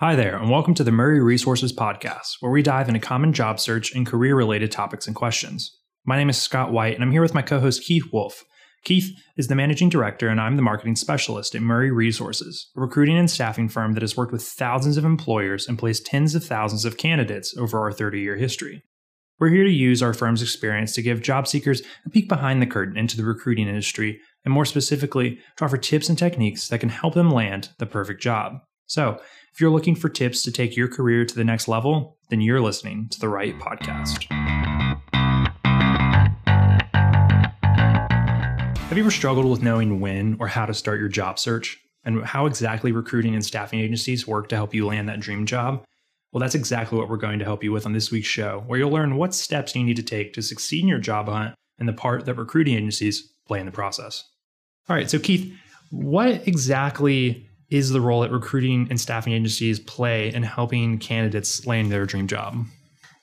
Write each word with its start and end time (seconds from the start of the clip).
Hi 0.00 0.14
there, 0.14 0.36
and 0.36 0.50
welcome 0.50 0.74
to 0.74 0.84
the 0.84 0.92
Murray 0.92 1.22
Resources 1.22 1.72
Podcast, 1.72 2.36
where 2.40 2.52
we 2.52 2.60
dive 2.60 2.86
into 2.86 3.00
common 3.00 3.32
job 3.32 3.58
search 3.58 3.94
and 3.94 4.06
career 4.06 4.36
related 4.36 4.70
topics 4.70 5.06
and 5.06 5.16
questions. 5.16 5.74
My 6.04 6.18
name 6.18 6.28
is 6.28 6.36
Scott 6.36 6.70
White, 6.70 6.94
and 6.94 7.02
I'm 7.02 7.12
here 7.12 7.22
with 7.22 7.32
my 7.32 7.40
co 7.40 7.60
host 7.60 7.82
Keith 7.82 8.12
Wolf. 8.12 8.44
Keith 8.84 9.10
is 9.38 9.48
the 9.48 9.54
managing 9.54 9.88
director, 9.88 10.28
and 10.28 10.38
I'm 10.38 10.56
the 10.56 10.60
marketing 10.60 10.96
specialist 10.96 11.54
at 11.54 11.62
Murray 11.62 11.90
Resources, 11.90 12.70
a 12.76 12.80
recruiting 12.82 13.16
and 13.16 13.30
staffing 13.30 13.70
firm 13.70 13.94
that 13.94 14.02
has 14.02 14.18
worked 14.18 14.32
with 14.32 14.42
thousands 14.42 14.98
of 14.98 15.06
employers 15.06 15.66
and 15.66 15.78
placed 15.78 16.04
tens 16.04 16.34
of 16.34 16.44
thousands 16.44 16.84
of 16.84 16.98
candidates 16.98 17.56
over 17.56 17.80
our 17.80 17.90
30 17.90 18.20
year 18.20 18.36
history. 18.36 18.82
We're 19.38 19.48
here 19.48 19.64
to 19.64 19.72
use 19.72 20.02
our 20.02 20.12
firm's 20.12 20.42
experience 20.42 20.92
to 20.96 21.02
give 21.02 21.22
job 21.22 21.48
seekers 21.48 21.80
a 22.04 22.10
peek 22.10 22.28
behind 22.28 22.60
the 22.60 22.66
curtain 22.66 22.98
into 22.98 23.16
the 23.16 23.24
recruiting 23.24 23.66
industry, 23.66 24.20
and 24.44 24.52
more 24.52 24.66
specifically, 24.66 25.38
to 25.56 25.64
offer 25.64 25.78
tips 25.78 26.10
and 26.10 26.18
techniques 26.18 26.68
that 26.68 26.80
can 26.80 26.90
help 26.90 27.14
them 27.14 27.30
land 27.30 27.70
the 27.78 27.86
perfect 27.86 28.20
job. 28.20 28.60
So, 28.88 29.20
if 29.52 29.60
you're 29.60 29.70
looking 29.70 29.96
for 29.96 30.08
tips 30.08 30.42
to 30.42 30.52
take 30.52 30.76
your 30.76 30.86
career 30.86 31.24
to 31.24 31.34
the 31.34 31.42
next 31.42 31.66
level, 31.66 32.18
then 32.30 32.40
you're 32.40 32.60
listening 32.60 33.08
to 33.08 33.18
the 33.18 33.28
right 33.28 33.58
podcast. 33.58 34.26
Have 38.76 38.96
you 38.96 39.02
ever 39.02 39.10
struggled 39.10 39.46
with 39.46 39.60
knowing 39.60 39.98
when 39.98 40.36
or 40.38 40.46
how 40.46 40.66
to 40.66 40.72
start 40.72 41.00
your 41.00 41.08
job 41.08 41.40
search? 41.40 41.80
And 42.04 42.24
how 42.24 42.46
exactly 42.46 42.92
recruiting 42.92 43.34
and 43.34 43.44
staffing 43.44 43.80
agencies 43.80 44.28
work 44.28 44.48
to 44.50 44.54
help 44.54 44.72
you 44.72 44.86
land 44.86 45.08
that 45.08 45.18
dream 45.18 45.46
job? 45.46 45.84
Well, 46.30 46.40
that's 46.40 46.54
exactly 46.54 46.96
what 46.96 47.08
we're 47.08 47.16
going 47.16 47.40
to 47.40 47.44
help 47.44 47.64
you 47.64 47.72
with 47.72 47.86
on 47.86 47.92
this 47.92 48.12
week's 48.12 48.28
show, 48.28 48.62
where 48.68 48.78
you'll 48.78 48.92
learn 48.92 49.16
what 49.16 49.34
steps 49.34 49.74
you 49.74 49.82
need 49.82 49.96
to 49.96 50.04
take 50.04 50.32
to 50.34 50.42
succeed 50.42 50.82
in 50.82 50.88
your 50.88 51.00
job 51.00 51.28
hunt 51.28 51.56
and 51.80 51.88
the 51.88 51.92
part 51.92 52.24
that 52.26 52.34
recruiting 52.34 52.76
agencies 52.76 53.32
play 53.48 53.58
in 53.58 53.66
the 53.66 53.72
process. 53.72 54.22
All 54.88 54.94
right, 54.94 55.10
so 55.10 55.18
Keith, 55.18 55.52
what 55.90 56.46
exactly 56.46 57.48
is 57.70 57.90
the 57.90 58.00
role 58.00 58.20
that 58.20 58.30
recruiting 58.30 58.86
and 58.90 59.00
staffing 59.00 59.32
agencies 59.32 59.80
play 59.80 60.32
in 60.32 60.42
helping 60.42 60.98
candidates 60.98 61.66
land 61.66 61.90
their 61.90 62.06
dream 62.06 62.26
job? 62.26 62.64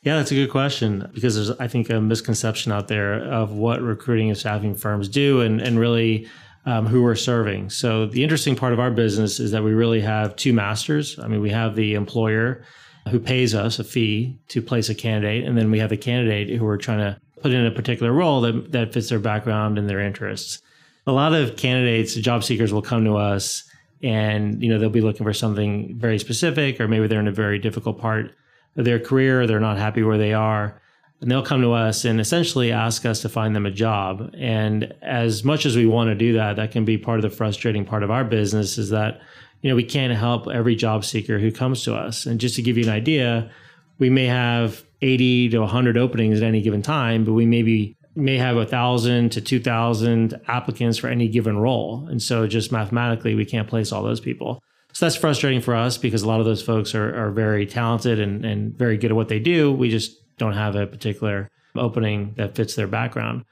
Yeah, 0.03 0.17
that's 0.17 0.31
a 0.31 0.35
good 0.35 0.51
question 0.51 1.09
because 1.13 1.35
there's, 1.35 1.51
I 1.59 1.67
think, 1.67 1.89
a 1.89 2.01
misconception 2.01 2.71
out 2.71 2.89
there 2.89 3.23
of 3.23 3.53
what 3.53 3.81
recruiting 3.81 4.29
and 4.29 4.37
staffing 4.37 4.75
firms 4.75 5.07
do 5.07 5.39
and, 5.41 5.61
and 5.61 5.79
really 5.79 6.27
um, 6.65 6.85
who 6.87 7.01
we're 7.03 7.15
serving. 7.15 7.69
So, 7.69 8.05
the 8.05 8.21
interesting 8.21 8.55
part 8.55 8.73
of 8.73 8.79
our 8.79 8.91
business 8.91 9.39
is 9.39 9.51
that 9.51 9.63
we 9.63 9.71
really 9.73 10.01
have 10.01 10.35
two 10.35 10.51
masters. 10.51 11.17
I 11.19 11.27
mean, 11.27 11.41
we 11.41 11.51
have 11.51 11.75
the 11.75 11.93
employer 11.93 12.63
who 13.09 13.19
pays 13.19 13.53
us 13.53 13.79
a 13.79 13.83
fee 13.83 14.37
to 14.49 14.61
place 14.61 14.89
a 14.89 14.95
candidate. 14.95 15.45
And 15.45 15.57
then 15.57 15.71
we 15.71 15.79
have 15.79 15.89
the 15.89 15.97
candidate 15.97 16.49
who 16.57 16.65
we're 16.65 16.77
trying 16.77 16.99
to 16.99 17.17
put 17.41 17.51
in 17.51 17.65
a 17.65 17.71
particular 17.71 18.13
role 18.13 18.41
that, 18.41 18.71
that 18.71 18.93
fits 18.93 19.09
their 19.09 19.19
background 19.19 19.77
and 19.77 19.89
their 19.89 19.99
interests. 19.99 20.61
A 21.05 21.11
lot 21.11 21.33
of 21.33 21.57
candidates, 21.57 22.15
job 22.15 22.43
seekers 22.43 22.71
will 22.71 22.81
come 22.81 23.03
to 23.03 23.17
us 23.17 23.69
and 24.03 24.61
you 24.61 24.69
know 24.69 24.77
they'll 24.77 24.89
be 24.89 25.01
looking 25.01 25.25
for 25.25 25.33
something 25.33 25.97
very 25.97 26.19
specific 26.19 26.79
or 26.79 26.87
maybe 26.87 27.07
they're 27.07 27.19
in 27.19 27.27
a 27.27 27.31
very 27.31 27.57
difficult 27.57 27.99
part 27.99 28.35
of 28.75 28.85
their 28.85 28.99
career 28.99 29.47
they're 29.47 29.59
not 29.59 29.77
happy 29.77 30.03
where 30.03 30.17
they 30.17 30.33
are 30.33 30.79
and 31.21 31.31
they'll 31.31 31.45
come 31.45 31.61
to 31.61 31.71
us 31.71 32.03
and 32.03 32.19
essentially 32.19 32.71
ask 32.71 33.05
us 33.05 33.21
to 33.21 33.29
find 33.29 33.55
them 33.55 33.65
a 33.65 33.71
job 33.71 34.29
and 34.37 34.93
as 35.01 35.43
much 35.43 35.65
as 35.65 35.75
we 35.75 35.85
want 35.85 36.09
to 36.09 36.15
do 36.15 36.33
that 36.33 36.57
that 36.57 36.71
can 36.71 36.85
be 36.85 36.97
part 36.97 37.17
of 37.17 37.23
the 37.23 37.35
frustrating 37.35 37.85
part 37.85 38.03
of 38.03 38.11
our 38.11 38.23
business 38.23 38.77
is 38.77 38.89
that 38.89 39.21
you 39.63 39.69
know, 39.69 39.75
we 39.75 39.83
can't 39.83 40.13
help 40.13 40.47
every 40.49 40.75
job 40.75 41.03
seeker 41.05 41.39
who 41.39 41.51
comes 41.51 41.83
to 41.85 41.95
us. 41.95 42.25
And 42.25 42.39
just 42.39 42.55
to 42.57 42.61
give 42.61 42.77
you 42.77 42.83
an 42.83 42.89
idea, 42.89 43.49
we 43.97 44.09
may 44.09 44.25
have 44.25 44.83
80 45.01 45.49
to 45.49 45.59
100 45.59 45.97
openings 45.97 46.41
at 46.41 46.43
any 46.43 46.61
given 46.61 46.81
time, 46.81 47.23
but 47.23 47.31
we 47.31 47.45
maybe 47.45 47.95
may 48.15 48.37
have 48.37 48.57
a 48.57 48.65
thousand 48.65 49.31
to 49.31 49.41
2000 49.41 50.39
applicants 50.47 50.97
for 50.97 51.07
any 51.07 51.27
given 51.27 51.57
role. 51.57 52.07
And 52.09 52.21
so 52.21 52.47
just 52.47 52.71
mathematically, 52.71 53.35
we 53.35 53.45
can't 53.45 53.67
place 53.67 53.91
all 53.91 54.03
those 54.03 54.19
people. 54.19 54.61
So 54.93 55.05
that's 55.05 55.15
frustrating 55.15 55.61
for 55.61 55.75
us 55.75 55.97
because 55.97 56.21
a 56.21 56.27
lot 56.27 56.39
of 56.39 56.45
those 56.45 56.61
folks 56.61 56.93
are, 56.93 57.15
are 57.15 57.31
very 57.31 57.65
talented 57.65 58.19
and, 58.19 58.45
and 58.45 58.77
very 58.77 58.97
good 58.97 59.11
at 59.11 59.15
what 59.15 59.27
they 59.27 59.39
do. 59.39 59.71
We 59.71 59.89
just 59.89 60.15
don't 60.37 60.53
have 60.53 60.75
a 60.75 60.85
particular 60.85 61.49
opening 61.75 62.33
that 62.37 62.55
fits 62.55 62.75
their 62.75 62.87
background. 62.87 63.45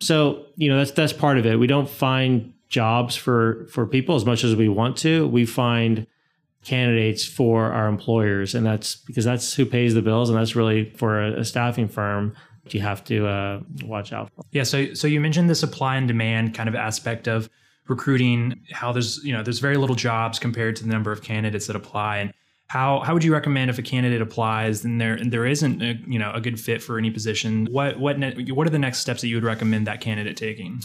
So, 0.00 0.46
you 0.56 0.68
know, 0.68 0.78
that's 0.78 0.92
that's 0.92 1.12
part 1.12 1.38
of 1.38 1.46
it. 1.46 1.58
We 1.58 1.66
don't 1.66 1.88
find 1.88 2.52
jobs 2.68 3.16
for 3.16 3.66
for 3.70 3.86
people 3.86 4.16
as 4.16 4.24
much 4.24 4.44
as 4.44 4.54
we 4.54 4.68
want 4.68 4.96
to. 4.98 5.26
We 5.28 5.46
find 5.46 6.06
candidates 6.64 7.24
for 7.24 7.72
our 7.72 7.88
employers, 7.88 8.54
and 8.54 8.66
that's 8.66 8.96
because 8.96 9.24
that's 9.24 9.54
who 9.54 9.66
pays 9.66 9.94
the 9.94 10.02
bills, 10.02 10.28
and 10.28 10.38
that's 10.38 10.54
really 10.54 10.90
for 10.90 11.22
a, 11.22 11.40
a 11.40 11.44
staffing 11.44 11.88
firm 11.88 12.34
you 12.74 12.80
have 12.80 13.04
to 13.04 13.26
uh, 13.26 13.60
watch 13.84 14.12
out 14.12 14.30
for. 14.34 14.44
Yeah. 14.52 14.62
So 14.62 14.94
so 14.94 15.06
you 15.06 15.20
mentioned 15.20 15.50
the 15.50 15.54
supply 15.54 15.96
and 15.96 16.08
demand 16.08 16.54
kind 16.54 16.68
of 16.68 16.74
aspect 16.74 17.26
of 17.26 17.48
recruiting. 17.88 18.60
How 18.72 18.92
there's 18.92 19.22
you 19.24 19.32
know 19.32 19.42
there's 19.42 19.60
very 19.60 19.76
little 19.76 19.96
jobs 19.96 20.38
compared 20.38 20.76
to 20.76 20.84
the 20.84 20.90
number 20.90 21.12
of 21.12 21.22
candidates 21.22 21.66
that 21.66 21.76
apply, 21.76 22.18
and 22.18 22.32
how 22.68 23.00
how 23.00 23.14
would 23.14 23.24
you 23.24 23.32
recommend 23.32 23.70
if 23.70 23.78
a 23.78 23.82
candidate 23.82 24.22
applies 24.22 24.84
and 24.84 25.00
there 25.00 25.14
and 25.14 25.32
there 25.32 25.46
isn't 25.46 25.82
a, 25.82 25.94
you 26.06 26.18
know 26.18 26.30
a 26.32 26.40
good 26.40 26.60
fit 26.60 26.82
for 26.82 26.98
any 26.98 27.10
position? 27.10 27.66
What 27.70 27.98
what 27.98 28.18
ne- 28.18 28.50
what 28.52 28.66
are 28.66 28.70
the 28.70 28.78
next 28.78 28.98
steps 28.98 29.20
that 29.22 29.28
you 29.28 29.36
would 29.36 29.44
recommend 29.44 29.86
that 29.86 30.00
candidate 30.00 30.36
taking? 30.36 30.80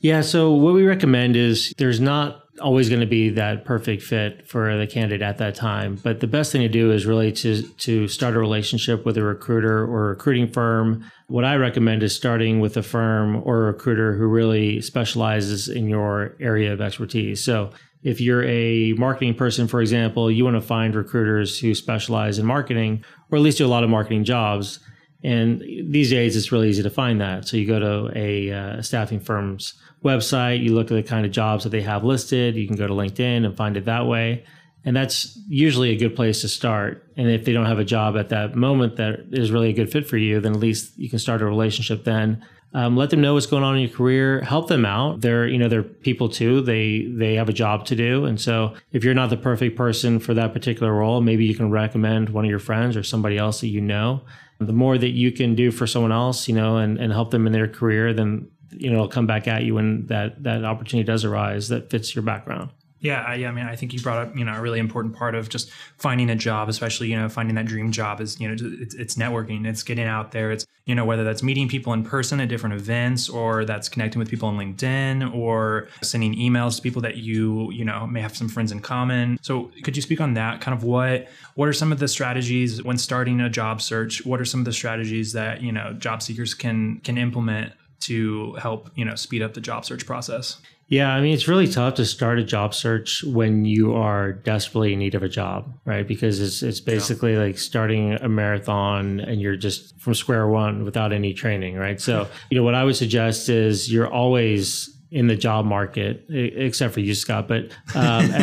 Yeah. 0.00 0.20
So 0.20 0.52
what 0.52 0.74
we 0.74 0.86
recommend 0.86 1.36
is 1.36 1.74
there's 1.76 2.00
not 2.00 2.42
always 2.60 2.88
going 2.88 3.00
to 3.00 3.06
be 3.06 3.30
that 3.30 3.64
perfect 3.64 4.02
fit 4.02 4.46
for 4.48 4.76
the 4.76 4.86
candidate 4.86 5.22
at 5.22 5.38
that 5.38 5.54
time. 5.54 5.98
But 6.02 6.20
the 6.20 6.26
best 6.26 6.52
thing 6.52 6.62
to 6.62 6.68
do 6.68 6.92
is 6.92 7.06
really 7.06 7.32
to 7.32 7.62
to 7.62 8.08
start 8.08 8.34
a 8.34 8.38
relationship 8.38 9.04
with 9.04 9.16
a 9.16 9.22
recruiter 9.22 9.84
or 9.84 10.06
a 10.06 10.08
recruiting 10.10 10.48
firm. 10.48 11.10
What 11.26 11.44
I 11.44 11.56
recommend 11.56 12.02
is 12.02 12.14
starting 12.14 12.60
with 12.60 12.76
a 12.76 12.82
firm 12.82 13.42
or 13.44 13.64
a 13.64 13.72
recruiter 13.72 14.16
who 14.16 14.26
really 14.26 14.80
specializes 14.80 15.68
in 15.68 15.88
your 15.88 16.36
area 16.40 16.72
of 16.72 16.80
expertise. 16.80 17.42
So 17.42 17.70
if 18.02 18.20
you're 18.20 18.44
a 18.44 18.92
marketing 18.94 19.34
person, 19.34 19.66
for 19.66 19.80
example, 19.80 20.30
you 20.30 20.44
want 20.44 20.56
to 20.56 20.60
find 20.60 20.94
recruiters 20.94 21.58
who 21.58 21.74
specialize 21.74 22.38
in 22.38 22.46
marketing 22.46 23.04
or 23.30 23.38
at 23.38 23.42
least 23.42 23.58
do 23.58 23.66
a 23.66 23.68
lot 23.68 23.84
of 23.84 23.90
marketing 23.90 24.24
jobs. 24.24 24.80
And 25.24 25.60
these 25.60 26.10
days, 26.10 26.36
it's 26.36 26.52
really 26.52 26.68
easy 26.68 26.82
to 26.82 26.90
find 26.90 27.20
that. 27.20 27.48
So 27.48 27.56
you 27.56 27.66
go 27.66 27.80
to 27.80 28.12
a 28.16 28.52
uh, 28.52 28.82
staffing 28.82 29.20
firm's 29.20 29.74
website, 30.04 30.62
you 30.62 30.74
look 30.74 30.90
at 30.90 30.94
the 30.94 31.02
kind 31.02 31.26
of 31.26 31.32
jobs 31.32 31.64
that 31.64 31.70
they 31.70 31.82
have 31.82 32.04
listed. 32.04 32.54
You 32.54 32.66
can 32.66 32.76
go 32.76 32.86
to 32.86 32.94
LinkedIn 32.94 33.44
and 33.44 33.56
find 33.56 33.76
it 33.76 33.84
that 33.86 34.06
way. 34.06 34.44
And 34.84 34.96
that's 34.96 35.38
usually 35.48 35.90
a 35.90 35.96
good 35.96 36.14
place 36.14 36.40
to 36.42 36.48
start. 36.48 37.10
And 37.16 37.28
if 37.28 37.44
they 37.44 37.52
don't 37.52 37.66
have 37.66 37.80
a 37.80 37.84
job 37.84 38.16
at 38.16 38.28
that 38.28 38.54
moment 38.54 38.96
that 38.96 39.26
is 39.32 39.50
really 39.50 39.70
a 39.70 39.72
good 39.72 39.90
fit 39.90 40.08
for 40.08 40.16
you, 40.16 40.40
then 40.40 40.52
at 40.52 40.60
least 40.60 40.96
you 40.96 41.10
can 41.10 41.18
start 41.18 41.42
a 41.42 41.46
relationship 41.46 42.04
then. 42.04 42.44
Um, 42.74 42.96
let 42.96 43.08
them 43.10 43.22
know 43.22 43.34
what's 43.34 43.46
going 43.46 43.62
on 43.62 43.76
in 43.76 43.82
your 43.82 43.90
career. 43.90 44.42
Help 44.42 44.68
them 44.68 44.84
out. 44.84 45.22
They're, 45.22 45.48
you 45.48 45.56
know, 45.56 45.68
they're 45.68 45.82
people 45.82 46.28
too. 46.28 46.60
They 46.60 47.06
they 47.10 47.34
have 47.34 47.48
a 47.48 47.52
job 47.52 47.86
to 47.86 47.96
do, 47.96 48.26
and 48.26 48.38
so 48.38 48.74
if 48.92 49.04
you're 49.04 49.14
not 49.14 49.30
the 49.30 49.38
perfect 49.38 49.76
person 49.76 50.18
for 50.18 50.34
that 50.34 50.52
particular 50.52 50.92
role, 50.92 51.20
maybe 51.22 51.46
you 51.46 51.54
can 51.54 51.70
recommend 51.70 52.28
one 52.28 52.44
of 52.44 52.50
your 52.50 52.58
friends 52.58 52.96
or 52.96 53.02
somebody 53.02 53.38
else 53.38 53.62
that 53.62 53.68
you 53.68 53.80
know. 53.80 54.22
The 54.60 54.72
more 54.72 54.98
that 54.98 55.10
you 55.10 55.32
can 55.32 55.54
do 55.54 55.70
for 55.70 55.86
someone 55.86 56.12
else, 56.12 56.48
you 56.48 56.54
know, 56.54 56.76
and, 56.78 56.98
and 56.98 57.12
help 57.12 57.30
them 57.30 57.46
in 57.46 57.52
their 57.52 57.68
career, 57.68 58.12
then 58.12 58.50
you 58.70 58.90
know 58.90 58.96
it'll 58.96 59.08
come 59.08 59.26
back 59.26 59.48
at 59.48 59.62
you 59.64 59.74
when 59.74 60.06
that 60.06 60.42
that 60.42 60.64
opportunity 60.64 61.06
does 61.06 61.24
arise 61.24 61.68
that 61.68 61.90
fits 61.90 62.14
your 62.14 62.22
background. 62.22 62.70
Yeah, 63.00 63.32
yeah. 63.34 63.48
I 63.48 63.52
mean, 63.52 63.64
I 63.66 63.76
think 63.76 63.92
you 63.92 64.00
brought 64.00 64.26
up, 64.26 64.36
you 64.36 64.44
know, 64.44 64.54
a 64.54 64.60
really 64.60 64.80
important 64.80 65.14
part 65.14 65.36
of 65.36 65.48
just 65.48 65.70
finding 65.98 66.30
a 66.30 66.34
job, 66.34 66.68
especially, 66.68 67.08
you 67.08 67.16
know, 67.16 67.28
finding 67.28 67.54
that 67.54 67.66
dream 67.66 67.92
job 67.92 68.20
is, 68.20 68.40
you 68.40 68.48
know, 68.48 68.56
it's, 68.58 68.94
it's 68.94 69.14
networking, 69.14 69.66
it's 69.66 69.84
getting 69.84 70.06
out 70.06 70.32
there. 70.32 70.50
It's, 70.50 70.66
you 70.84 70.96
know, 70.96 71.04
whether 71.04 71.22
that's 71.22 71.42
meeting 71.42 71.68
people 71.68 71.92
in 71.92 72.02
person 72.02 72.40
at 72.40 72.48
different 72.48 72.74
events 72.74 73.28
or 73.28 73.64
that's 73.64 73.88
connecting 73.88 74.18
with 74.18 74.28
people 74.28 74.48
on 74.48 74.56
LinkedIn 74.56 75.32
or 75.32 75.88
sending 76.02 76.34
emails 76.34 76.76
to 76.76 76.82
people 76.82 77.02
that 77.02 77.18
you, 77.18 77.70
you 77.70 77.84
know, 77.84 78.04
may 78.06 78.20
have 78.20 78.36
some 78.36 78.48
friends 78.48 78.72
in 78.72 78.80
common. 78.80 79.38
So 79.42 79.70
could 79.84 79.94
you 79.94 80.02
speak 80.02 80.20
on 80.20 80.34
that? 80.34 80.60
Kind 80.60 80.76
of 80.76 80.82
what, 80.82 81.28
what 81.54 81.68
are 81.68 81.72
some 81.72 81.92
of 81.92 82.00
the 82.00 82.08
strategies 82.08 82.82
when 82.82 82.98
starting 82.98 83.40
a 83.40 83.48
job 83.48 83.80
search? 83.80 84.26
What 84.26 84.40
are 84.40 84.44
some 84.44 84.60
of 84.60 84.66
the 84.66 84.72
strategies 84.72 85.32
that, 85.34 85.62
you 85.62 85.70
know, 85.70 85.92
job 85.92 86.20
seekers 86.20 86.52
can, 86.52 86.98
can 87.04 87.16
implement 87.16 87.74
to 88.00 88.54
help, 88.54 88.90
you 88.96 89.04
know, 89.04 89.14
speed 89.14 89.42
up 89.42 89.54
the 89.54 89.60
job 89.60 89.84
search 89.84 90.04
process? 90.04 90.58
Yeah, 90.88 91.12
I 91.12 91.20
mean, 91.20 91.34
it's 91.34 91.46
really 91.46 91.68
tough 91.68 91.94
to 91.94 92.06
start 92.06 92.38
a 92.38 92.44
job 92.44 92.74
search 92.74 93.22
when 93.22 93.66
you 93.66 93.94
are 93.94 94.32
desperately 94.32 94.94
in 94.94 94.98
need 95.00 95.14
of 95.14 95.22
a 95.22 95.28
job, 95.28 95.78
right? 95.84 96.06
Because 96.06 96.40
it's 96.40 96.62
it's 96.62 96.80
basically 96.80 97.34
yeah. 97.34 97.40
like 97.40 97.58
starting 97.58 98.14
a 98.14 98.28
marathon 98.28 99.20
and 99.20 99.38
you're 99.38 99.56
just 99.56 99.98
from 100.00 100.14
square 100.14 100.48
one 100.48 100.84
without 100.84 101.12
any 101.12 101.34
training, 101.34 101.76
right? 101.76 102.00
So, 102.00 102.26
you 102.50 102.56
know, 102.56 102.64
what 102.64 102.74
I 102.74 102.84
would 102.84 102.96
suggest 102.96 103.50
is 103.50 103.92
you're 103.92 104.08
always 104.08 104.98
in 105.10 105.26
the 105.26 105.36
job 105.36 105.66
market, 105.66 106.24
except 106.30 106.94
for 106.94 107.00
you, 107.00 107.14
Scott, 107.14 107.48
but 107.48 107.64
um, 107.94 108.30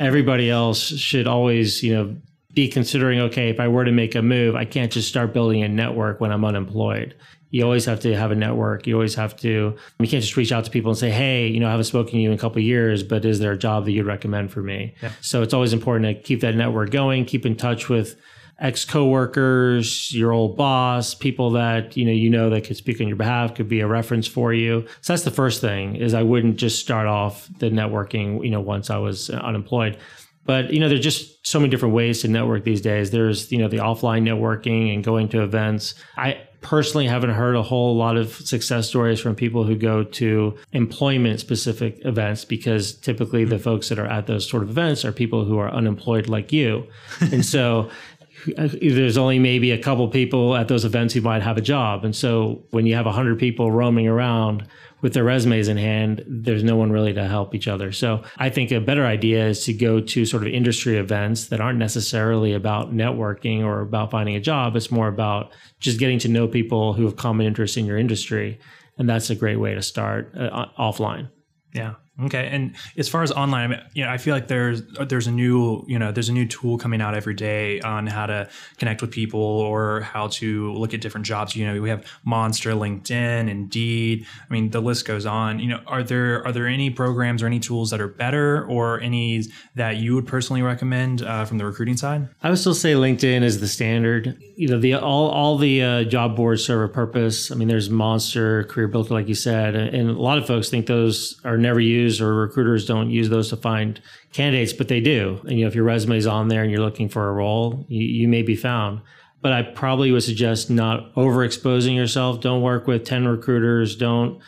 everybody 0.00 0.50
else 0.50 0.80
should 0.80 1.26
always, 1.26 1.82
you 1.82 1.94
know, 1.94 2.16
be 2.56 2.66
considering 2.66 3.20
okay, 3.20 3.50
if 3.50 3.60
I 3.60 3.68
were 3.68 3.84
to 3.84 3.92
make 3.92 4.16
a 4.16 4.22
move, 4.22 4.56
I 4.56 4.64
can't 4.64 4.90
just 4.90 5.08
start 5.08 5.32
building 5.32 5.62
a 5.62 5.68
network 5.68 6.20
when 6.20 6.32
I'm 6.32 6.44
unemployed 6.44 7.14
you 7.50 7.64
always 7.64 7.84
have 7.84 8.00
to 8.00 8.14
have 8.16 8.30
a 8.30 8.34
network. 8.34 8.86
You 8.86 8.94
always 8.94 9.14
have 9.14 9.36
to, 9.38 9.76
you 9.98 10.08
can't 10.08 10.22
just 10.22 10.36
reach 10.36 10.52
out 10.52 10.64
to 10.64 10.70
people 10.70 10.90
and 10.90 10.98
say, 10.98 11.10
hey, 11.10 11.46
you 11.46 11.60
know, 11.60 11.68
I 11.68 11.70
haven't 11.70 11.84
spoken 11.84 12.12
to 12.12 12.18
you 12.18 12.30
in 12.30 12.34
a 12.34 12.38
couple 12.38 12.60
years, 12.60 13.02
but 13.02 13.24
is 13.24 13.38
there 13.38 13.52
a 13.52 13.58
job 13.58 13.84
that 13.84 13.92
you'd 13.92 14.06
recommend 14.06 14.50
for 14.50 14.62
me? 14.62 14.94
Yeah. 15.02 15.12
So 15.20 15.42
it's 15.42 15.54
always 15.54 15.72
important 15.72 16.16
to 16.16 16.22
keep 16.22 16.40
that 16.40 16.54
network 16.54 16.90
going, 16.90 17.24
keep 17.24 17.46
in 17.46 17.56
touch 17.56 17.88
with 17.88 18.16
ex 18.58 18.84
coworkers, 18.84 20.12
your 20.14 20.32
old 20.32 20.56
boss, 20.56 21.14
people 21.14 21.50
that, 21.52 21.96
you 21.96 22.04
know, 22.04 22.12
you 22.12 22.30
know 22.30 22.50
that 22.50 22.64
could 22.64 22.76
speak 22.76 23.00
on 23.00 23.06
your 23.06 23.16
behalf, 23.16 23.54
could 23.54 23.68
be 23.68 23.80
a 23.80 23.86
reference 23.86 24.26
for 24.26 24.52
you. 24.52 24.86
So 25.02 25.12
that's 25.12 25.24
the 25.24 25.30
first 25.30 25.60
thing 25.60 25.96
is 25.96 26.14
I 26.14 26.22
wouldn't 26.22 26.56
just 26.56 26.80
start 26.80 27.06
off 27.06 27.48
the 27.58 27.70
networking, 27.70 28.44
you 28.44 28.50
know, 28.50 28.60
once 28.60 28.90
I 28.90 28.98
was 28.98 29.30
unemployed. 29.30 29.98
But 30.46 30.72
you 30.72 30.80
know, 30.80 30.88
there's 30.88 31.00
just 31.00 31.46
so 31.46 31.58
many 31.58 31.70
different 31.70 31.94
ways 31.94 32.22
to 32.22 32.28
network 32.28 32.64
these 32.64 32.80
days. 32.80 33.10
There's 33.10 33.50
you 33.52 33.58
know 33.58 33.68
the 33.68 33.78
offline 33.78 34.22
networking 34.22 34.94
and 34.94 35.04
going 35.04 35.28
to 35.30 35.42
events. 35.42 35.94
I 36.16 36.40
personally 36.66 37.06
haven't 37.06 37.30
heard 37.30 37.54
a 37.54 37.62
whole 37.62 37.96
lot 37.96 38.16
of 38.16 38.34
success 38.34 38.88
stories 38.88 39.20
from 39.20 39.36
people 39.36 39.62
who 39.62 39.76
go 39.76 40.02
to 40.02 40.56
employment 40.72 41.38
specific 41.38 42.04
events 42.04 42.44
because 42.44 42.94
typically 42.94 43.44
the 43.44 43.56
hmm. 43.56 43.62
folks 43.62 43.88
that 43.88 43.98
are 43.98 44.06
at 44.06 44.26
those 44.26 44.48
sort 44.48 44.62
of 44.62 44.70
events 44.70 45.04
are 45.04 45.12
people 45.12 45.44
who 45.44 45.58
are 45.58 45.70
unemployed 45.70 46.28
like 46.28 46.52
you. 46.52 46.86
and 47.20 47.44
so 47.44 47.88
there's 48.56 49.18
only 49.18 49.38
maybe 49.38 49.70
a 49.70 49.78
couple 49.78 50.08
people 50.08 50.56
at 50.56 50.68
those 50.68 50.84
events 50.84 51.14
who 51.14 51.20
might 51.20 51.42
have 51.42 51.56
a 51.56 51.60
job. 51.60 52.04
And 52.04 52.14
so 52.14 52.64
when 52.70 52.86
you 52.86 52.94
have 52.94 53.06
100 53.06 53.38
people 53.38 53.70
roaming 53.70 54.06
around 54.06 54.66
with 55.02 55.14
their 55.14 55.24
resumes 55.24 55.68
in 55.68 55.76
hand, 55.76 56.24
there's 56.26 56.64
no 56.64 56.76
one 56.76 56.90
really 56.90 57.12
to 57.12 57.26
help 57.26 57.54
each 57.54 57.68
other. 57.68 57.92
So 57.92 58.22
I 58.38 58.50
think 58.50 58.70
a 58.70 58.80
better 58.80 59.04
idea 59.04 59.46
is 59.46 59.64
to 59.64 59.72
go 59.72 60.00
to 60.00 60.24
sort 60.24 60.46
of 60.46 60.52
industry 60.52 60.96
events 60.96 61.48
that 61.48 61.60
aren't 61.60 61.78
necessarily 61.78 62.52
about 62.52 62.94
networking 62.94 63.62
or 63.62 63.80
about 63.80 64.10
finding 64.10 64.36
a 64.36 64.40
job. 64.40 64.76
It's 64.76 64.90
more 64.90 65.08
about 65.08 65.52
just 65.80 65.98
getting 65.98 66.18
to 66.20 66.28
know 66.28 66.48
people 66.48 66.94
who 66.94 67.04
have 67.04 67.16
common 67.16 67.46
interests 67.46 67.76
in 67.76 67.86
your 67.86 67.98
industry. 67.98 68.58
And 68.98 69.08
that's 69.08 69.30
a 69.30 69.34
great 69.34 69.56
way 69.56 69.74
to 69.74 69.82
start 69.82 70.32
uh, 70.38 70.66
offline. 70.78 71.30
Yeah. 71.74 71.94
Okay, 72.24 72.48
and 72.50 72.74
as 72.96 73.10
far 73.10 73.22
as 73.22 73.30
online, 73.30 73.64
I 73.64 73.66
mean, 73.66 73.82
you 73.92 74.02
know, 74.02 74.10
I 74.10 74.16
feel 74.16 74.34
like 74.34 74.48
there's 74.48 74.82
there's 75.08 75.26
a 75.26 75.30
new 75.30 75.84
you 75.86 75.98
know 75.98 76.12
there's 76.12 76.30
a 76.30 76.32
new 76.32 76.46
tool 76.46 76.78
coming 76.78 77.02
out 77.02 77.14
every 77.14 77.34
day 77.34 77.78
on 77.80 78.06
how 78.06 78.24
to 78.24 78.48
connect 78.78 79.02
with 79.02 79.10
people 79.10 79.40
or 79.40 80.00
how 80.00 80.28
to 80.28 80.72
look 80.72 80.94
at 80.94 81.02
different 81.02 81.26
jobs. 81.26 81.54
You 81.54 81.66
know, 81.66 81.78
we 81.78 81.90
have 81.90 82.06
Monster, 82.24 82.72
LinkedIn, 82.72 83.50
Indeed. 83.50 84.26
I 84.48 84.52
mean, 84.52 84.70
the 84.70 84.80
list 84.80 85.06
goes 85.06 85.26
on. 85.26 85.58
You 85.58 85.68
know, 85.68 85.80
are 85.86 86.02
there 86.02 86.46
are 86.46 86.52
there 86.52 86.66
any 86.66 86.88
programs 86.88 87.42
or 87.42 87.46
any 87.46 87.60
tools 87.60 87.90
that 87.90 88.00
are 88.00 88.08
better 88.08 88.64
or 88.64 88.98
any 89.02 89.44
that 89.74 89.98
you 89.98 90.14
would 90.14 90.26
personally 90.26 90.62
recommend 90.62 91.20
uh, 91.20 91.44
from 91.44 91.58
the 91.58 91.66
recruiting 91.66 91.98
side? 91.98 92.28
I 92.42 92.48
would 92.48 92.58
still 92.58 92.74
say 92.74 92.94
LinkedIn 92.94 93.42
is 93.42 93.60
the 93.60 93.68
standard. 93.68 94.42
You 94.56 94.68
know, 94.68 94.80
the 94.80 94.94
all 94.94 95.28
all 95.28 95.58
the 95.58 95.82
uh, 95.82 96.04
job 96.04 96.34
boards 96.34 96.64
serve 96.64 96.88
a 96.88 96.92
purpose. 96.92 97.50
I 97.50 97.56
mean, 97.56 97.68
there's 97.68 97.90
Monster, 97.90 98.64
Career 98.64 98.88
Builder, 98.88 99.12
like 99.12 99.28
you 99.28 99.34
said, 99.34 99.76
and 99.76 100.08
a 100.08 100.14
lot 100.14 100.38
of 100.38 100.46
folks 100.46 100.70
think 100.70 100.86
those 100.86 101.38
are 101.44 101.58
never 101.58 101.78
used 101.78 102.05
use 102.06 102.20
or 102.20 102.34
recruiters 102.34 102.86
don't 102.86 103.10
use 103.10 103.28
those 103.28 103.50
to 103.50 103.56
find 103.56 104.00
candidates, 104.32 104.72
but 104.72 104.88
they 104.88 105.00
do. 105.00 105.40
And 105.42 105.58
you 105.58 105.64
know, 105.64 105.68
if 105.68 105.74
your 105.74 105.84
resume 105.84 106.16
is 106.16 106.26
on 106.26 106.48
there 106.48 106.62
and 106.62 106.70
you're 106.70 106.80
looking 106.80 107.08
for 107.08 107.28
a 107.28 107.32
role, 107.32 107.84
you, 107.88 108.06
you 108.06 108.28
may 108.28 108.42
be 108.42 108.56
found. 108.56 109.00
But 109.42 109.52
I 109.52 109.62
probably 109.62 110.10
would 110.12 110.22
suggest 110.22 110.70
not 110.70 111.14
overexposing 111.14 111.94
yourself. 111.94 112.40
Don't 112.40 112.62
work 112.62 112.86
with 112.86 113.04
10 113.04 113.28
recruiters. 113.28 113.96
Don't 113.96 114.40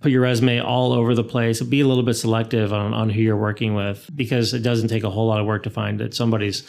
put 0.00 0.12
your 0.12 0.20
resume 0.20 0.60
all 0.60 0.92
over 0.92 1.14
the 1.14 1.24
place. 1.24 1.62
Be 1.62 1.80
a 1.80 1.86
little 1.86 2.02
bit 2.02 2.14
selective 2.14 2.72
on, 2.72 2.92
on 2.92 3.10
who 3.10 3.22
you're 3.22 3.36
working 3.36 3.74
with 3.74 4.08
because 4.14 4.52
it 4.52 4.60
doesn't 4.60 4.88
take 4.88 5.02
a 5.02 5.10
whole 5.10 5.26
lot 5.26 5.40
of 5.40 5.46
work 5.46 5.62
to 5.64 5.70
find 5.70 5.98
that 6.00 6.14
somebody's 6.14 6.62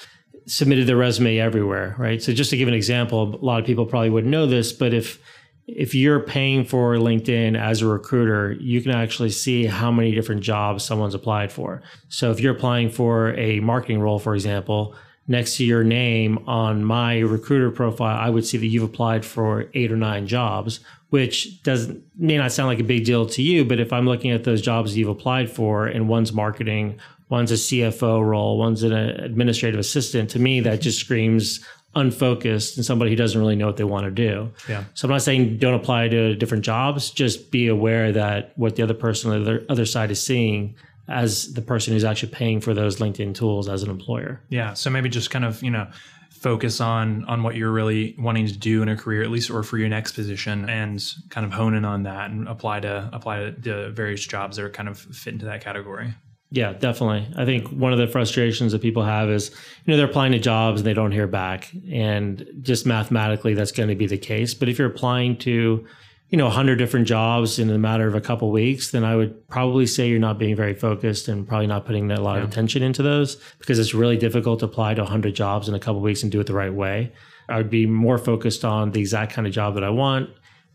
submitted 0.47 0.87
their 0.87 0.97
resume 0.97 1.37
everywhere, 1.37 1.95
right? 1.97 2.21
So 2.21 2.31
just 2.31 2.49
to 2.51 2.57
give 2.57 2.67
an 2.67 2.73
example, 2.73 3.35
a 3.35 3.43
lot 3.43 3.59
of 3.59 3.65
people 3.65 3.85
probably 3.85 4.09
wouldn't 4.09 4.31
know 4.31 4.45
this, 4.45 4.71
but 4.71 4.93
if 4.93 5.19
if 5.67 5.95
you're 5.95 6.19
paying 6.19 6.63
for 6.63 6.95
LinkedIn 6.95 7.59
as 7.59 7.81
a 7.81 7.87
recruiter, 7.87 8.53
you 8.53 8.81
can 8.81 8.91
actually 8.91 9.31
see 9.31 9.65
how 9.65 9.91
many 9.91 10.13
different 10.13 10.41
jobs 10.41 10.83
someone's 10.83 11.15
applied 11.15 11.51
for. 11.51 11.81
So 12.07 12.31
if 12.31 12.39
you're 12.39 12.55
applying 12.55 12.89
for 12.89 13.33
a 13.33 13.59
marketing 13.61 13.99
role, 13.99 14.19
for 14.19 14.35
example, 14.35 14.95
next 15.27 15.57
to 15.57 15.65
your 15.65 15.83
name 15.83 16.37
on 16.47 16.83
my 16.83 17.19
recruiter 17.19 17.71
profile, 17.71 18.17
I 18.17 18.29
would 18.29 18.45
see 18.45 18.57
that 18.57 18.67
you've 18.67 18.83
applied 18.83 19.25
for 19.25 19.65
eight 19.73 19.91
or 19.91 19.97
nine 19.97 20.27
jobs, 20.27 20.81
which 21.09 21.63
doesn't 21.63 22.03
may 22.15 22.37
not 22.37 22.51
sound 22.51 22.67
like 22.67 22.79
a 22.79 22.83
big 22.83 23.05
deal 23.05 23.25
to 23.25 23.41
you, 23.41 23.65
but 23.65 23.79
if 23.79 23.91
I'm 23.91 24.05
looking 24.05 24.31
at 24.31 24.43
those 24.43 24.61
jobs 24.61 24.95
you've 24.95 25.09
applied 25.09 25.49
for 25.49 25.87
and 25.87 26.07
one's 26.07 26.31
marketing, 26.31 26.99
one's 27.29 27.51
a 27.51 27.55
CFO 27.55 28.23
role, 28.23 28.59
one's 28.59 28.83
an 28.83 28.93
administrative 28.93 29.79
assistant, 29.79 30.29
to 30.31 30.39
me 30.39 30.59
that 30.59 30.81
just 30.81 30.99
screams 30.99 31.65
unfocused 31.95 32.77
and 32.77 32.85
somebody 32.85 33.11
who 33.11 33.15
doesn't 33.15 33.39
really 33.39 33.55
know 33.55 33.67
what 33.67 33.77
they 33.77 33.83
want 33.83 34.05
to 34.05 34.11
do. 34.11 34.51
Yeah. 34.67 34.83
So 34.93 35.07
I'm 35.07 35.11
not 35.11 35.21
saying 35.21 35.57
don't 35.57 35.73
apply 35.73 36.09
to 36.09 36.35
different 36.35 36.65
jobs. 36.65 37.09
Just 37.09 37.51
be 37.51 37.67
aware 37.67 38.11
that 38.11 38.51
what 38.57 38.75
the 38.75 38.83
other 38.83 38.93
person 38.93 39.31
on 39.31 39.43
the 39.43 39.65
other 39.69 39.85
side 39.85 40.11
is 40.11 40.21
seeing 40.21 40.75
as 41.07 41.53
the 41.53 41.61
person 41.61 41.93
who's 41.93 42.03
actually 42.03 42.31
paying 42.31 42.59
for 42.59 42.73
those 42.73 42.97
LinkedIn 42.97 43.35
tools 43.35 43.69
as 43.69 43.83
an 43.83 43.89
employer. 43.89 44.41
Yeah. 44.49 44.73
So 44.73 44.89
maybe 44.89 45.09
just 45.09 45.29
kind 45.29 45.45
of, 45.45 45.61
you 45.63 45.71
know, 45.71 45.87
focus 46.31 46.79
on 46.81 47.25
on 47.25 47.41
what 47.41 47.55
you're 47.55 47.71
really 47.71 48.15
wanting 48.19 48.45
to 48.45 48.57
do 48.57 48.83
in 48.83 48.89
a 48.89 48.95
career 48.95 49.23
at 49.23 49.31
least 49.31 49.49
or 49.49 49.63
for 49.63 49.77
your 49.77 49.89
next 49.89 50.11
position 50.11 50.69
and 50.69 51.03
kind 51.29 51.45
of 51.45 51.51
hone 51.51 51.73
in 51.73 51.85
on 51.85 52.03
that 52.03 52.29
and 52.29 52.47
apply 52.47 52.79
to 52.79 53.09
apply 53.13 53.39
to 53.39 53.51
the 53.51 53.89
various 53.89 54.25
jobs 54.25 54.57
that 54.57 54.63
are 54.63 54.69
kind 54.69 54.89
of 54.89 54.97
fit 54.99 55.33
into 55.33 55.45
that 55.45 55.63
category. 55.63 56.13
Yeah, 56.55 56.71
definitely. 56.71 57.27
I 57.35 57.43
think 57.43 57.67
one 57.67 57.91
of 57.91 57.99
the 57.99 58.07
frustrations 58.07 58.71
that 58.71 58.81
people 58.81 59.03
have 59.03 59.29
is, 59.29 59.51
you 59.83 59.91
know, 59.91 59.97
they're 59.97 60.05
applying 60.05 60.31
to 60.31 60.39
jobs 60.39 60.79
and 60.79 60.87
they 60.87 60.93
don't 60.93 61.11
hear 61.11 61.27
back. 61.27 61.69
And 61.91 62.47
just 62.61 62.85
mathematically, 62.85 63.53
that's 63.53 63.73
going 63.73 63.89
to 63.89 63.95
be 63.95 64.07
the 64.07 64.17
case. 64.17 64.53
But 64.53 64.69
if 64.69 64.79
you're 64.79 64.87
applying 64.87 65.35
to, 65.39 65.85
you 66.29 66.37
know, 66.37 66.45
100 66.45 66.77
different 66.77 67.07
jobs 67.07 67.59
in 67.59 67.69
a 67.69 67.77
matter 67.77 68.07
of 68.07 68.15
a 68.15 68.21
couple 68.21 68.47
of 68.47 68.53
weeks, 68.53 68.91
then 68.91 69.03
I 69.03 69.17
would 69.17 69.49
probably 69.49 69.85
say 69.85 70.07
you're 70.07 70.17
not 70.17 70.39
being 70.39 70.55
very 70.55 70.73
focused 70.73 71.27
and 71.27 71.45
probably 71.45 71.67
not 71.67 71.85
putting 71.85 72.09
a 72.09 72.21
lot 72.21 72.35
yeah. 72.35 72.43
of 72.43 72.49
attention 72.49 72.83
into 72.83 73.03
those 73.03 73.35
because 73.59 73.77
it's 73.77 73.93
really 73.93 74.15
difficult 74.15 74.59
to 74.59 74.65
apply 74.65 74.93
to 74.93 75.01
100 75.01 75.35
jobs 75.35 75.67
in 75.67 75.75
a 75.75 75.79
couple 75.79 75.97
of 75.97 76.03
weeks 76.03 76.23
and 76.23 76.31
do 76.31 76.39
it 76.39 76.47
the 76.47 76.53
right 76.53 76.73
way. 76.73 77.11
I 77.49 77.57
would 77.57 77.69
be 77.69 77.85
more 77.85 78.17
focused 78.17 78.63
on 78.63 78.91
the 78.91 79.01
exact 79.01 79.33
kind 79.33 79.45
of 79.45 79.51
job 79.51 79.73
that 79.73 79.83
I 79.83 79.89
want. 79.89 80.29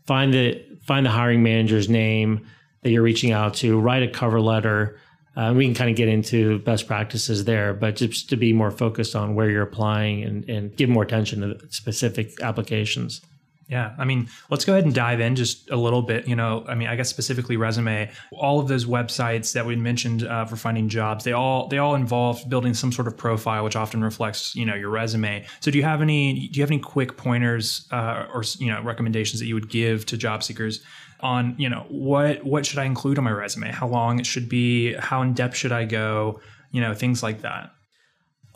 Find 0.05 0.31
the 0.31 0.63
find 0.83 1.07
the 1.07 1.09
hiring 1.09 1.41
manager's 1.41 1.89
name 1.89 2.45
that 2.83 2.91
you're 2.91 3.01
reaching 3.01 3.31
out 3.31 3.55
to, 3.55 3.79
write 3.79 4.03
a 4.03 4.07
cover 4.07 4.39
letter 4.39 4.99
uh, 5.35 5.53
we 5.55 5.65
can 5.65 5.73
kind 5.73 5.89
of 5.89 5.95
get 5.95 6.09
into 6.09 6.59
best 6.59 6.87
practices 6.87 7.45
there, 7.45 7.73
but 7.73 7.95
just 7.95 8.29
to 8.29 8.35
be 8.35 8.51
more 8.51 8.71
focused 8.71 9.15
on 9.15 9.33
where 9.33 9.49
you're 9.49 9.63
applying 9.63 10.23
and, 10.23 10.49
and 10.49 10.75
give 10.75 10.89
more 10.89 11.03
attention 11.03 11.41
to 11.41 11.71
specific 11.71 12.41
applications. 12.41 13.21
Yeah, 13.71 13.95
I 13.97 14.03
mean, 14.03 14.27
let's 14.49 14.65
go 14.65 14.73
ahead 14.73 14.83
and 14.83 14.93
dive 14.93 15.21
in 15.21 15.37
just 15.37 15.71
a 15.71 15.77
little 15.77 16.01
bit. 16.01 16.27
You 16.27 16.35
know, 16.35 16.65
I 16.67 16.75
mean, 16.75 16.89
I 16.89 16.97
guess 16.97 17.07
specifically 17.07 17.55
resume. 17.55 18.11
All 18.33 18.59
of 18.59 18.67
those 18.67 18.83
websites 18.83 19.53
that 19.53 19.65
we 19.65 19.77
mentioned 19.77 20.27
uh, 20.27 20.43
for 20.43 20.57
finding 20.57 20.89
jobs, 20.89 21.23
they 21.23 21.31
all 21.31 21.69
they 21.69 21.77
all 21.77 21.95
involve 21.95 22.43
building 22.49 22.73
some 22.73 22.91
sort 22.91 23.07
of 23.07 23.15
profile, 23.15 23.63
which 23.63 23.77
often 23.77 24.03
reflects 24.03 24.53
you 24.57 24.65
know 24.65 24.75
your 24.75 24.89
resume. 24.89 25.45
So, 25.61 25.71
do 25.71 25.77
you 25.77 25.85
have 25.85 26.01
any 26.01 26.49
do 26.49 26.59
you 26.59 26.63
have 26.63 26.69
any 26.69 26.81
quick 26.81 27.15
pointers 27.15 27.87
uh, 27.93 28.25
or 28.33 28.43
you 28.59 28.67
know 28.67 28.81
recommendations 28.81 29.39
that 29.39 29.45
you 29.45 29.55
would 29.55 29.69
give 29.69 30.05
to 30.07 30.17
job 30.17 30.43
seekers 30.43 30.83
on 31.21 31.55
you 31.57 31.69
know 31.69 31.85
what 31.87 32.43
what 32.43 32.65
should 32.65 32.79
I 32.79 32.83
include 32.83 33.17
on 33.17 33.23
my 33.23 33.31
resume, 33.31 33.71
how 33.71 33.87
long 33.87 34.19
it 34.19 34.25
should 34.25 34.49
be, 34.49 34.95
how 34.95 35.21
in 35.21 35.33
depth 35.33 35.55
should 35.55 35.71
I 35.71 35.85
go, 35.85 36.41
you 36.71 36.81
know 36.81 36.93
things 36.93 37.23
like 37.23 37.39
that. 37.43 37.71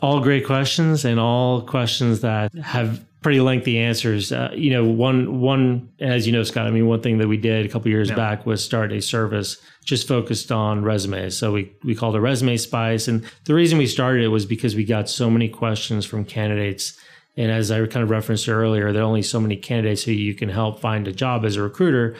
All 0.00 0.20
great 0.20 0.44
questions 0.44 1.06
and 1.06 1.18
all 1.18 1.62
questions 1.62 2.20
that 2.20 2.52
have 2.56 3.02
pretty 3.26 3.40
lengthy 3.40 3.76
answers. 3.76 4.30
Uh, 4.30 4.52
you 4.54 4.70
know, 4.70 4.84
one 4.84 5.40
one 5.40 5.88
as 5.98 6.28
you 6.28 6.32
know, 6.32 6.44
Scott. 6.44 6.64
I 6.64 6.70
mean, 6.70 6.86
one 6.86 7.00
thing 7.00 7.18
that 7.18 7.26
we 7.26 7.36
did 7.36 7.66
a 7.66 7.68
couple 7.68 7.90
years 7.90 8.08
yeah. 8.08 8.14
back 8.14 8.46
was 8.46 8.64
start 8.64 8.92
a 8.92 9.02
service 9.02 9.56
just 9.84 10.06
focused 10.06 10.52
on 10.52 10.84
resumes. 10.84 11.36
So 11.36 11.50
we 11.50 11.72
we 11.82 11.96
called 11.96 12.14
it 12.14 12.20
Resume 12.20 12.56
Spice, 12.56 13.08
and 13.08 13.28
the 13.46 13.52
reason 13.52 13.78
we 13.78 13.88
started 13.88 14.22
it 14.22 14.28
was 14.28 14.46
because 14.46 14.76
we 14.76 14.84
got 14.84 15.08
so 15.08 15.28
many 15.28 15.48
questions 15.48 16.06
from 16.06 16.24
candidates. 16.24 16.96
And 17.36 17.50
as 17.50 17.72
I 17.72 17.84
kind 17.88 18.04
of 18.04 18.10
referenced 18.10 18.48
earlier, 18.48 18.92
there 18.92 19.02
are 19.02 19.06
only 19.06 19.22
so 19.22 19.40
many 19.40 19.56
candidates 19.56 20.04
who 20.04 20.12
you 20.12 20.32
can 20.32 20.48
help 20.48 20.78
find 20.78 21.08
a 21.08 21.12
job 21.12 21.44
as 21.44 21.56
a 21.56 21.62
recruiter 21.62 22.14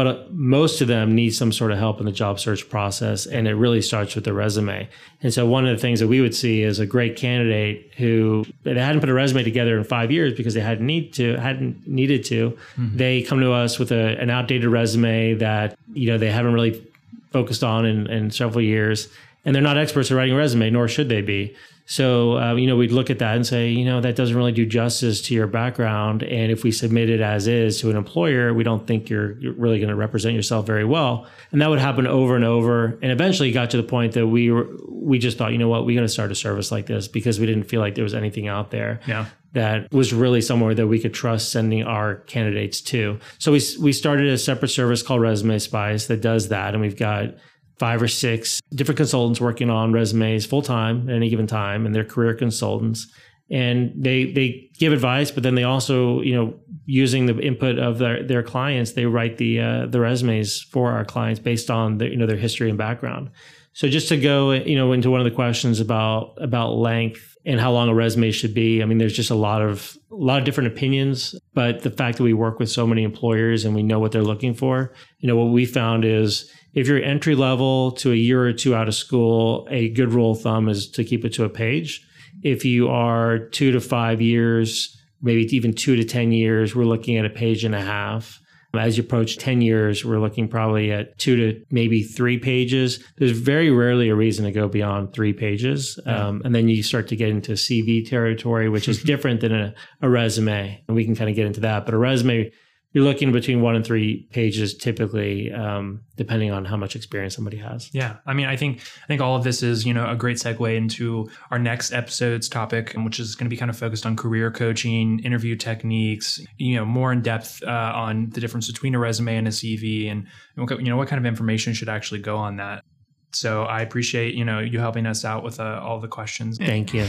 but 0.00 0.06
uh, 0.06 0.18
most 0.30 0.80
of 0.80 0.88
them 0.88 1.14
need 1.14 1.28
some 1.28 1.52
sort 1.52 1.70
of 1.70 1.76
help 1.76 2.00
in 2.00 2.06
the 2.06 2.12
job 2.12 2.40
search 2.40 2.70
process 2.70 3.26
and 3.26 3.46
it 3.46 3.52
really 3.52 3.82
starts 3.82 4.14
with 4.14 4.24
the 4.24 4.32
resume. 4.32 4.88
And 5.22 5.30
so 5.30 5.46
one 5.46 5.66
of 5.66 5.76
the 5.76 5.78
things 5.78 6.00
that 6.00 6.08
we 6.08 6.22
would 6.22 6.34
see 6.34 6.62
is 6.62 6.78
a 6.78 6.86
great 6.86 7.16
candidate 7.16 7.92
who 7.98 8.46
they 8.62 8.72
hadn't 8.72 9.00
put 9.00 9.10
a 9.10 9.12
resume 9.12 9.44
together 9.44 9.76
in 9.76 9.84
five 9.84 10.10
years 10.10 10.32
because 10.32 10.54
they 10.54 10.62
hadn't 10.62 10.86
need 10.86 11.12
to 11.16 11.36
hadn't 11.36 11.86
needed 11.86 12.24
to. 12.24 12.56
Mm-hmm. 12.78 12.96
they 12.96 13.20
come 13.20 13.40
to 13.40 13.52
us 13.52 13.78
with 13.78 13.92
a, 13.92 14.18
an 14.18 14.30
outdated 14.30 14.70
resume 14.70 15.34
that 15.34 15.78
you 15.92 16.10
know 16.10 16.16
they 16.16 16.30
haven't 16.30 16.54
really 16.54 16.82
focused 17.30 17.62
on 17.62 17.84
in, 17.84 18.06
in 18.06 18.30
several 18.30 18.62
years 18.62 19.06
and 19.44 19.54
they're 19.54 19.62
not 19.62 19.76
experts 19.76 20.10
at 20.10 20.16
writing 20.16 20.32
a 20.32 20.38
resume 20.38 20.70
nor 20.70 20.88
should 20.88 21.10
they 21.10 21.20
be 21.20 21.54
so, 21.90 22.38
um, 22.38 22.56
you 22.56 22.68
know, 22.68 22.76
we'd 22.76 22.92
look 22.92 23.10
at 23.10 23.18
that 23.18 23.34
and 23.34 23.44
say, 23.44 23.68
you 23.68 23.84
know, 23.84 24.00
that 24.00 24.14
doesn't 24.14 24.36
really 24.36 24.52
do 24.52 24.64
justice 24.64 25.20
to 25.22 25.34
your 25.34 25.48
background. 25.48 26.22
And 26.22 26.52
if 26.52 26.62
we 26.62 26.70
submit 26.70 27.10
it 27.10 27.20
as 27.20 27.48
is 27.48 27.80
to 27.80 27.90
an 27.90 27.96
employer, 27.96 28.54
we 28.54 28.62
don't 28.62 28.86
think 28.86 29.10
you're, 29.10 29.36
you're 29.40 29.54
really 29.54 29.80
going 29.80 29.88
to 29.88 29.96
represent 29.96 30.36
yourself 30.36 30.64
very 30.66 30.84
well. 30.84 31.26
And 31.50 31.60
that 31.60 31.68
would 31.68 31.80
happen 31.80 32.06
over 32.06 32.36
and 32.36 32.44
over. 32.44 32.96
And 33.02 33.10
eventually 33.10 33.50
got 33.50 33.70
to 33.70 33.76
the 33.76 33.82
point 33.82 34.12
that 34.12 34.28
we 34.28 34.52
were, 34.52 34.68
we 34.88 35.18
just 35.18 35.36
thought, 35.36 35.50
you 35.50 35.58
know 35.58 35.68
what, 35.68 35.84
we're 35.84 35.96
going 35.96 36.06
to 36.06 36.12
start 36.12 36.30
a 36.30 36.36
service 36.36 36.70
like 36.70 36.86
this 36.86 37.08
because 37.08 37.40
we 37.40 37.46
didn't 37.46 37.64
feel 37.64 37.80
like 37.80 37.96
there 37.96 38.04
was 38.04 38.14
anything 38.14 38.46
out 38.46 38.70
there. 38.70 39.00
Yeah. 39.08 39.26
That 39.54 39.92
was 39.92 40.14
really 40.14 40.42
somewhere 40.42 40.76
that 40.76 40.86
we 40.86 41.00
could 41.00 41.12
trust 41.12 41.50
sending 41.50 41.82
our 41.82 42.14
candidates 42.14 42.80
to. 42.82 43.18
So 43.38 43.50
we 43.50 43.60
we 43.80 43.92
started 43.92 44.28
a 44.28 44.38
separate 44.38 44.68
service 44.68 45.02
called 45.02 45.22
Resume 45.22 45.58
Spice 45.58 46.06
that 46.06 46.20
does 46.20 46.50
that, 46.50 46.72
and 46.72 46.80
we've 46.80 46.96
got 46.96 47.34
five 47.80 48.02
or 48.02 48.08
six 48.08 48.60
different 48.74 48.98
consultants 48.98 49.40
working 49.40 49.70
on 49.70 49.90
resumes 49.90 50.44
full 50.44 50.60
time 50.60 51.08
at 51.08 51.16
any 51.16 51.30
given 51.30 51.46
time, 51.46 51.86
and 51.86 51.94
they're 51.94 52.04
career 52.04 52.34
consultants. 52.34 53.08
And 53.50 53.92
they 53.96 54.30
they 54.32 54.70
give 54.78 54.92
advice, 54.92 55.30
but 55.32 55.42
then 55.42 55.54
they 55.54 55.64
also, 55.64 56.20
you 56.20 56.34
know, 56.36 56.54
using 56.84 57.24
the 57.24 57.36
input 57.40 57.78
of 57.78 57.98
their, 57.98 58.22
their 58.22 58.42
clients, 58.42 58.92
they 58.92 59.06
write 59.06 59.38
the 59.38 59.60
uh, 59.60 59.86
the 59.86 59.98
resumes 59.98 60.60
for 60.60 60.92
our 60.92 61.06
clients 61.06 61.40
based 61.40 61.70
on 61.70 61.98
their, 61.98 62.08
you 62.08 62.16
know 62.16 62.26
their 62.26 62.36
history 62.36 62.68
and 62.68 62.78
background. 62.78 63.30
So 63.72 63.88
just 63.88 64.08
to 64.08 64.16
go, 64.16 64.52
you 64.52 64.76
know, 64.76 64.92
into 64.92 65.10
one 65.10 65.20
of 65.20 65.24
the 65.24 65.30
questions 65.30 65.80
about 65.80 66.34
about 66.38 66.72
length 66.74 67.36
and 67.46 67.60
how 67.60 67.72
long 67.72 67.88
a 67.88 67.94
resume 67.94 68.30
should 68.30 68.52
be. 68.52 68.82
I 68.82 68.84
mean, 68.84 68.98
there's 68.98 69.16
just 69.16 69.30
a 69.30 69.34
lot 69.34 69.62
of 69.62 69.96
a 70.10 70.14
lot 70.14 70.38
of 70.38 70.44
different 70.44 70.68
opinions, 70.68 71.34
but 71.54 71.82
the 71.82 71.90
fact 71.90 72.18
that 72.18 72.24
we 72.24 72.34
work 72.34 72.58
with 72.58 72.68
so 72.68 72.86
many 72.86 73.02
employers 73.02 73.64
and 73.64 73.74
we 73.74 73.82
know 73.82 73.98
what 73.98 74.12
they're 74.12 74.22
looking 74.22 74.54
for, 74.54 74.92
you 75.20 75.28
know, 75.28 75.36
what 75.36 75.52
we 75.52 75.64
found 75.64 76.04
is 76.04 76.50
if 76.74 76.86
you're 76.86 77.02
entry 77.02 77.34
level 77.34 77.92
to 77.92 78.12
a 78.12 78.16
year 78.16 78.44
or 78.44 78.52
two 78.52 78.74
out 78.74 78.88
of 78.88 78.94
school, 78.94 79.66
a 79.70 79.88
good 79.90 80.12
rule 80.12 80.32
of 80.32 80.40
thumb 80.40 80.68
is 80.68 80.88
to 80.90 81.04
keep 81.04 81.24
it 81.24 81.32
to 81.34 81.44
a 81.44 81.48
page. 81.48 82.06
If 82.42 82.64
you 82.64 82.88
are 82.88 83.38
two 83.38 83.72
to 83.72 83.80
five 83.80 84.20
years, 84.20 84.96
maybe 85.22 85.42
even 85.54 85.74
two 85.74 85.96
to 85.96 86.04
10 86.04 86.32
years, 86.32 86.74
we're 86.74 86.84
looking 86.84 87.16
at 87.16 87.24
a 87.24 87.30
page 87.30 87.64
and 87.64 87.74
a 87.74 87.80
half. 87.80 88.40
As 88.72 88.96
you 88.96 89.02
approach 89.02 89.38
10 89.38 89.62
years, 89.62 90.04
we're 90.04 90.20
looking 90.20 90.46
probably 90.48 90.92
at 90.92 91.18
two 91.18 91.36
to 91.36 91.64
maybe 91.70 92.02
three 92.02 92.38
pages. 92.38 93.02
There's 93.18 93.32
very 93.32 93.70
rarely 93.70 94.08
a 94.08 94.14
reason 94.14 94.44
to 94.44 94.52
go 94.52 94.68
beyond 94.68 95.12
three 95.12 95.32
pages. 95.32 95.98
Yeah. 96.06 96.28
Um, 96.28 96.42
and 96.44 96.54
then 96.54 96.68
you 96.68 96.82
start 96.82 97.08
to 97.08 97.16
get 97.16 97.30
into 97.30 97.52
CV 97.52 98.08
territory, 98.08 98.68
which 98.68 98.88
is 98.88 99.02
different 99.04 99.40
than 99.40 99.52
a, 99.52 99.74
a 100.02 100.08
resume. 100.08 100.82
And 100.86 100.96
we 100.96 101.04
can 101.04 101.16
kind 101.16 101.28
of 101.28 101.34
get 101.36 101.46
into 101.46 101.60
that. 101.60 101.84
But 101.84 101.94
a 101.94 101.98
resume, 101.98 102.52
you're 102.92 103.04
looking 103.04 103.30
between 103.30 103.60
one 103.60 103.76
and 103.76 103.84
three 103.84 104.26
pages 104.30 104.74
typically 104.74 105.52
um, 105.52 106.00
depending 106.16 106.50
on 106.50 106.64
how 106.64 106.76
much 106.76 106.96
experience 106.96 107.34
somebody 107.36 107.56
has. 107.56 107.88
Yeah. 107.92 108.16
I 108.26 108.34
mean 108.34 108.46
i 108.46 108.56
think 108.56 108.80
i 109.02 109.06
think 109.06 109.20
all 109.20 109.36
of 109.36 109.44
this 109.44 109.62
is 109.62 109.86
you 109.86 109.94
know 109.94 110.08
a 110.08 110.16
great 110.16 110.36
segue 110.36 110.76
into 110.76 111.30
our 111.50 111.58
next 111.58 111.92
episode's 111.92 112.48
topic 112.48 112.94
which 112.96 113.20
is 113.20 113.34
going 113.34 113.46
to 113.46 113.50
be 113.50 113.56
kind 113.56 113.70
of 113.70 113.78
focused 113.78 114.06
on 114.06 114.16
career 114.16 114.50
coaching 114.50 115.20
interview 115.20 115.56
techniques 115.56 116.40
you 116.58 116.76
know 116.76 116.84
more 116.84 117.12
in 117.12 117.22
depth 117.22 117.62
uh, 117.62 117.92
on 117.94 118.30
the 118.30 118.40
difference 118.40 118.66
between 118.66 118.94
a 118.94 118.98
resume 118.98 119.36
and 119.36 119.48
a 119.48 119.50
cv 119.50 120.10
and 120.10 120.26
you 120.56 120.84
know 120.84 120.96
what 120.96 121.08
kind 121.08 121.18
of 121.18 121.26
information 121.26 121.72
should 121.72 121.88
actually 121.88 122.20
go 122.20 122.36
on 122.36 122.56
that. 122.56 122.84
So 123.32 123.64
i 123.64 123.80
appreciate 123.80 124.34
you 124.34 124.44
know 124.44 124.58
you 124.58 124.78
helping 124.78 125.06
us 125.06 125.24
out 125.24 125.42
with 125.42 125.60
uh, 125.60 125.80
all 125.82 126.00
the 126.00 126.08
questions. 126.08 126.58
Thank 126.58 126.92
you 126.92 127.06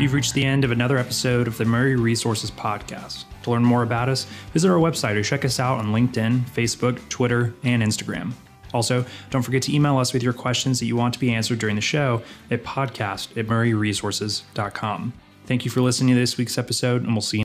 You've 0.00 0.14
reached 0.14 0.32
the 0.32 0.46
end 0.46 0.64
of 0.64 0.70
another 0.70 0.96
episode 0.96 1.46
of 1.46 1.58
the 1.58 1.66
Murray 1.66 1.94
Resources 1.94 2.50
Podcast. 2.50 3.24
To 3.42 3.50
learn 3.50 3.62
more 3.62 3.82
about 3.82 4.08
us, 4.08 4.26
visit 4.54 4.70
our 4.70 4.78
website 4.78 5.14
or 5.14 5.22
check 5.22 5.44
us 5.44 5.60
out 5.60 5.76
on 5.76 5.92
LinkedIn, 5.92 6.40
Facebook, 6.48 7.06
Twitter, 7.10 7.52
and 7.64 7.82
Instagram. 7.82 8.32
Also, 8.72 9.04
don't 9.28 9.42
forget 9.42 9.60
to 9.64 9.74
email 9.74 9.98
us 9.98 10.14
with 10.14 10.22
your 10.22 10.32
questions 10.32 10.80
that 10.80 10.86
you 10.86 10.96
want 10.96 11.12
to 11.12 11.20
be 11.20 11.34
answered 11.34 11.58
during 11.58 11.76
the 11.76 11.82
show 11.82 12.22
at 12.50 12.64
podcast 12.64 13.36
at 13.36 13.46
murrayresources.com. 13.46 15.12
Thank 15.44 15.66
you 15.66 15.70
for 15.70 15.82
listening 15.82 16.14
to 16.14 16.20
this 16.20 16.38
week's 16.38 16.56
episode, 16.56 17.02
and 17.02 17.12
we'll 17.12 17.20
see 17.20 17.36
you 17.36 17.38